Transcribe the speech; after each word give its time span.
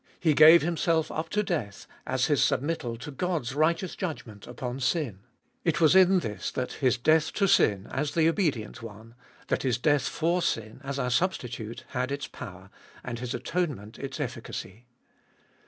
He 0.19 0.33
gave 0.33 0.63
Himself 0.63 1.11
up 1.11 1.29
to 1.29 1.43
death, 1.43 1.85
as 2.07 2.25
His 2.25 2.41
submittal 2.41 2.99
to 3.01 3.11
God's 3.11 3.53
righteous 3.53 3.95
judgment 3.95 4.47
upon 4.47 4.79
sin. 4.79 5.19
It 5.63 5.79
was 5.79 5.95
in 5.95 6.21
this 6.21 6.49
that 6.49 6.71
His 6.71 6.97
death 6.97 7.31
to 7.33 7.45
sin, 7.47 7.87
as 7.91 8.15
the 8.15 8.27
obedient 8.27 8.81
One, 8.81 9.13
that 9.49 9.61
His 9.61 9.77
death 9.77 10.07
for 10.07 10.41
sin, 10.41 10.81
as 10.83 10.97
our 10.97 11.11
Substitute, 11.11 11.83
had 11.89 12.11
its 12.11 12.25
power, 12.25 12.71
and 13.03 13.19
His 13.19 13.35
atonement 13.35 13.99
its 13.99 14.19
efficacy. 14.19 14.87